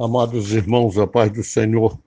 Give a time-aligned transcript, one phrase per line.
[0.00, 1.98] Amados irmãos, a paz do Senhor.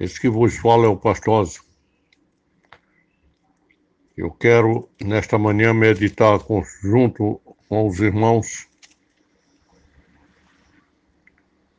[0.00, 1.60] Esse que vos fala é o pastoso.
[4.16, 6.40] Eu quero, nesta manhã, meditar
[6.82, 8.66] junto com os irmãos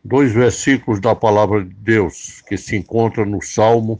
[0.02, 3.98] dois versículos da palavra de Deus que se encontram no Salmo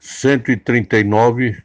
[0.00, 1.62] 139,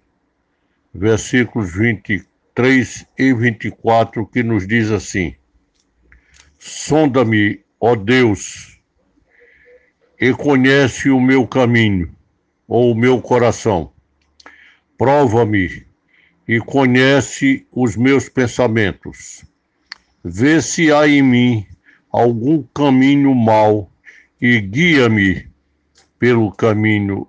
[0.93, 5.37] versículos 23 e 24, que nos diz assim:
[6.65, 8.79] Sonda-me, ó Deus,
[10.17, 12.15] e conhece o meu caminho,
[12.65, 13.91] ou o meu coração.
[14.97, 15.85] Prova-me
[16.47, 19.43] e conhece os meus pensamentos.
[20.23, 21.67] Vê se há em mim
[22.09, 23.91] algum caminho mau
[24.39, 25.49] e guia-me
[26.17, 27.27] pelo caminho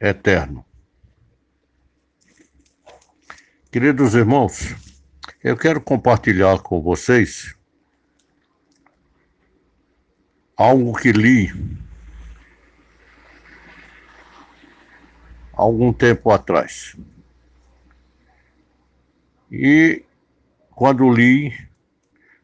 [0.00, 0.64] eterno.
[3.70, 4.83] Queridos irmãos,
[5.44, 7.54] eu quero compartilhar com vocês
[10.56, 11.52] algo que li
[15.52, 16.96] algum tempo atrás.
[19.52, 20.02] E
[20.70, 21.52] quando li,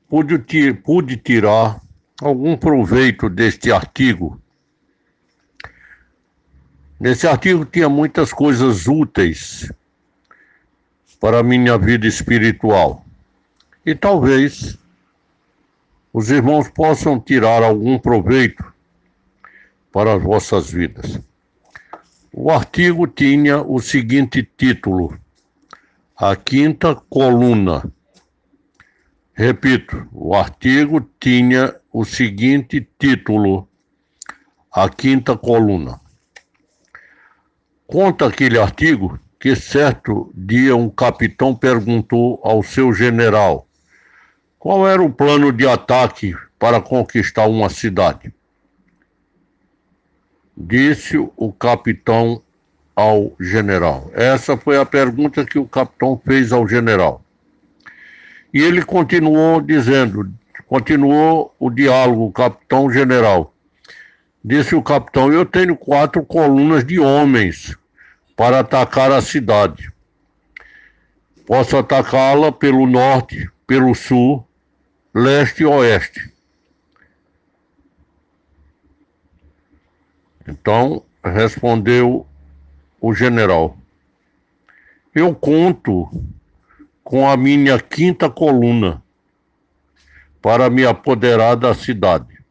[0.06, 1.80] pude, pude tirar
[2.20, 4.38] algum proveito deste artigo.
[7.00, 9.72] Nesse artigo tinha muitas coisas úteis
[11.20, 13.04] para a minha vida espiritual.
[13.84, 14.78] E talvez
[16.12, 18.64] os irmãos possam tirar algum proveito
[19.92, 21.20] para as vossas vidas.
[22.32, 25.18] O artigo tinha o seguinte título:
[26.16, 27.84] A Quinta Coluna.
[29.34, 33.68] Repito, o artigo tinha o seguinte título:
[34.72, 36.00] A Quinta Coluna.
[37.86, 43.66] Conta aquele artigo que certo dia um capitão perguntou ao seu general
[44.58, 48.30] qual era o plano de ataque para conquistar uma cidade.
[50.55, 52.42] Disse o capitão
[52.94, 54.10] ao general.
[54.12, 57.25] Essa foi a pergunta que o capitão fez ao general.
[58.53, 60.31] E ele continuou dizendo,
[60.66, 63.54] continuou o diálogo, capitão-general.
[64.44, 67.79] Disse o capitão: Eu tenho quatro colunas de homens
[68.40, 69.92] para atacar a cidade.
[71.46, 74.48] Posso atacá-la pelo norte, pelo sul,
[75.14, 76.32] leste e oeste.
[80.48, 82.26] Então, respondeu
[82.98, 83.76] o general:
[85.14, 86.10] Eu conto
[87.04, 89.02] com a minha quinta coluna
[90.40, 92.42] para me apoderar da cidade.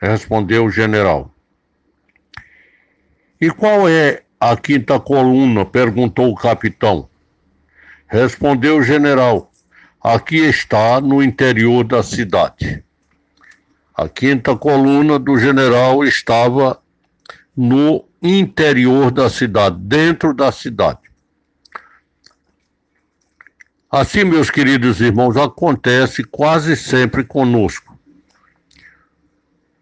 [0.00, 1.30] Respondeu o general.
[3.38, 5.66] E qual é a quinta coluna?
[5.66, 7.08] perguntou o capitão.
[8.08, 9.52] Respondeu o general:
[10.02, 12.82] Aqui está no interior da cidade.
[13.94, 16.80] A quinta coluna do general estava
[17.54, 21.10] no interior da cidade, dentro da cidade.
[23.90, 27.98] Assim, meus queridos irmãos, acontece quase sempre conosco.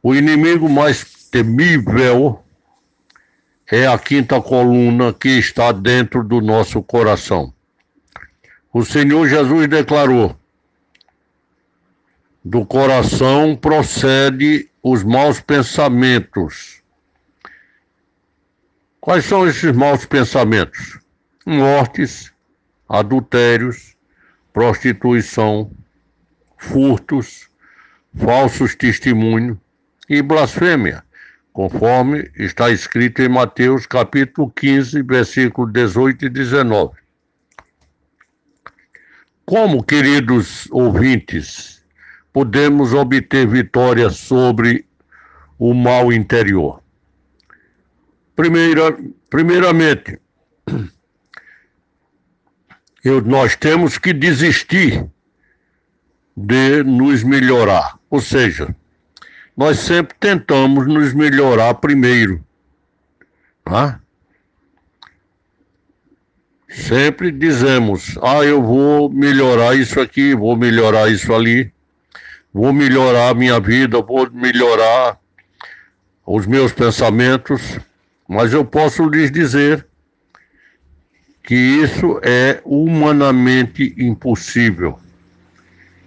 [0.02, 2.42] O inimigo mais temível
[3.70, 7.52] é a quinta coluna que está dentro do nosso coração.
[8.72, 10.34] O Senhor Jesus declarou:
[12.44, 16.82] do coração procede os maus pensamentos.
[19.00, 20.98] Quais são esses maus pensamentos?
[21.46, 22.32] Mortes,
[22.88, 23.96] adultérios,
[24.52, 25.70] prostituição,
[26.56, 27.48] furtos,
[28.16, 29.56] falsos testemunhos
[30.08, 31.04] e blasfêmia
[31.58, 36.96] conforme está escrito em Mateus capítulo 15, versículo 18 e 19.
[39.44, 41.84] Como, queridos ouvintes,
[42.32, 44.86] podemos obter vitória sobre
[45.58, 46.80] o mal interior?
[48.36, 48.96] Primeira,
[49.28, 50.20] primeiramente,
[53.02, 55.04] eu, nós temos que desistir
[56.36, 58.72] de nos melhorar, ou seja,
[59.58, 62.40] nós sempre tentamos nos melhorar primeiro.
[63.64, 63.98] Tá?
[66.68, 71.72] Sempre dizemos, ah, eu vou melhorar isso aqui, vou melhorar isso ali,
[72.54, 75.18] vou melhorar a minha vida, vou melhorar
[76.24, 77.80] os meus pensamentos,
[78.28, 79.84] mas eu posso lhes dizer
[81.42, 85.00] que isso é humanamente impossível.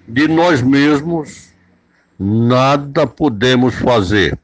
[0.08, 1.51] De nós mesmos,
[2.22, 4.38] nada podemos fazer.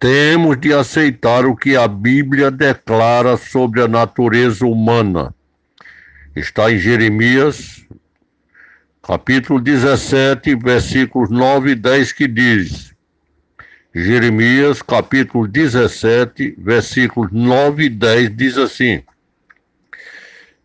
[0.00, 5.32] Temos de aceitar o que a Bíblia declara sobre a natureza humana.
[6.34, 7.86] Está em Jeremias,
[9.00, 12.92] capítulo 17, versículos 9 e 10, que diz:
[13.94, 19.00] Jeremias, capítulo 17, versículos 9 e 10, diz assim: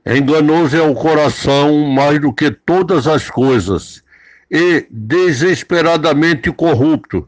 [0.04, 4.04] Enganoso é o coração mais do que todas as coisas,
[4.50, 7.28] e desesperadamente corrupto.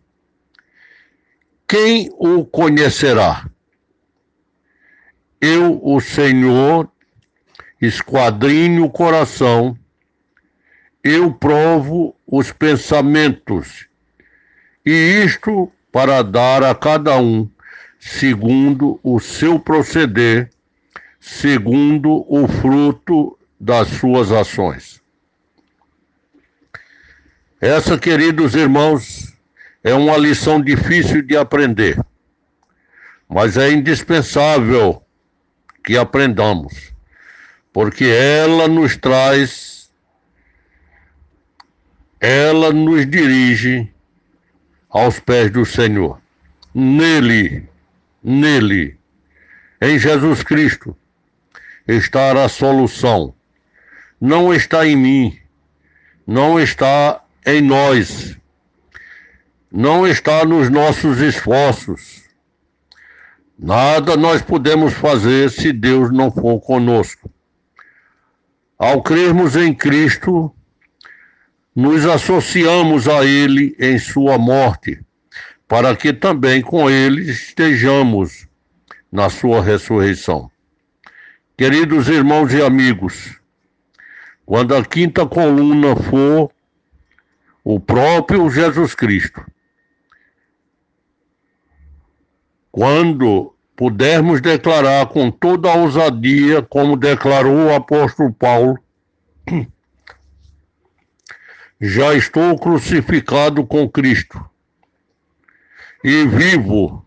[1.68, 3.50] Quem o conhecerá?
[5.40, 6.90] Eu, o Senhor,
[7.82, 9.78] esquadrinho o coração,
[11.04, 13.88] eu provo os pensamentos,
[14.86, 14.92] e
[15.24, 17.50] isto para dar a cada um
[18.00, 20.50] segundo o seu proceder,
[21.20, 24.99] segundo o fruto das suas ações.
[27.62, 29.34] Essa, queridos irmãos,
[29.84, 32.00] é uma lição difícil de aprender,
[33.28, 35.04] mas é indispensável
[35.84, 36.94] que aprendamos,
[37.74, 39.92] porque ela nos traz,
[42.18, 43.92] ela nos dirige
[44.90, 46.22] aos pés do Senhor.
[46.74, 47.68] Nele,
[48.24, 48.98] nele,
[49.82, 50.96] em Jesus Cristo,
[51.86, 53.34] está a solução.
[54.22, 55.40] Não está em mim,
[56.26, 58.38] não está em nós,
[59.72, 62.24] não está nos nossos esforços.
[63.58, 67.30] Nada nós podemos fazer se Deus não for conosco.
[68.78, 70.54] Ao crermos em Cristo,
[71.76, 75.00] nos associamos a Ele em Sua morte,
[75.68, 78.48] para que também com Ele estejamos
[79.12, 80.50] na Sua ressurreição.
[81.58, 83.38] Queridos irmãos e amigos,
[84.46, 86.50] quando a quinta coluna for
[87.72, 89.46] o próprio Jesus Cristo.
[92.72, 98.76] Quando pudermos declarar com toda a ousadia, como declarou o apóstolo Paulo,
[101.80, 104.44] já estou crucificado com Cristo
[106.04, 107.06] e vivo,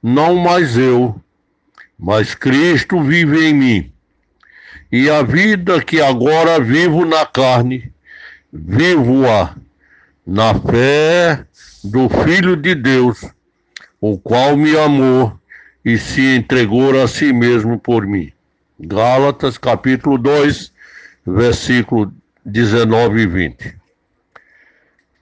[0.00, 1.20] não mais eu,
[1.98, 3.92] mas Cristo vive em mim.
[4.92, 7.92] E a vida que agora vivo na carne,
[8.52, 9.56] vivo-a
[10.28, 11.42] na fé
[11.82, 13.24] do Filho de Deus,
[13.98, 15.32] o qual me amou
[15.82, 18.30] e se entregou a si mesmo por mim.
[18.78, 20.70] Gálatas capítulo 2,
[21.26, 22.12] versículo
[22.44, 23.76] 19 e 20.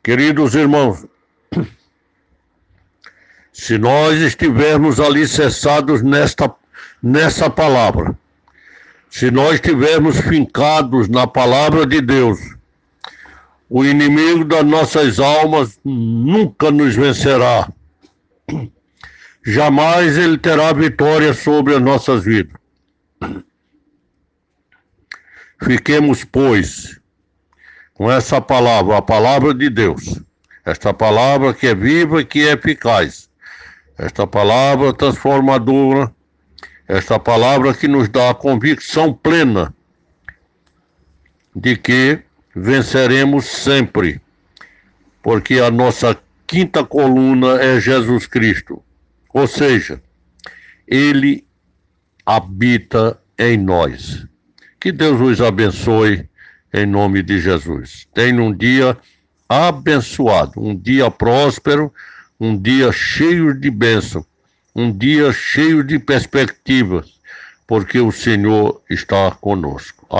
[0.02, 1.06] Queridos irmãos,
[3.52, 6.52] se nós estivermos alicerçados nesta,
[7.00, 8.12] nessa palavra,
[9.08, 12.55] se nós estivermos fincados na palavra de Deus,
[13.68, 17.68] o inimigo das nossas almas nunca nos vencerá.
[19.44, 22.60] Jamais ele terá vitória sobre as nossas vidas.
[25.62, 27.00] Fiquemos, pois,
[27.94, 30.20] com essa palavra, a palavra de Deus.
[30.64, 33.30] Esta palavra que é viva e que é eficaz.
[33.96, 36.12] Esta palavra transformadora.
[36.88, 39.74] Esta palavra que nos dá a convicção plena
[41.54, 42.25] de que
[42.56, 44.18] venceremos sempre,
[45.22, 48.82] porque a nossa quinta coluna é Jesus Cristo.
[49.34, 50.00] Ou seja,
[50.88, 51.46] ele
[52.24, 54.26] habita em nós.
[54.80, 56.26] Que Deus os abençoe
[56.72, 58.08] em nome de Jesus.
[58.14, 58.96] Tenha um dia
[59.46, 61.92] abençoado, um dia próspero,
[62.40, 64.24] um dia cheio de bênção,
[64.74, 67.20] um dia cheio de perspectivas,
[67.66, 70.06] porque o Senhor está conosco.
[70.08, 70.14] Amém.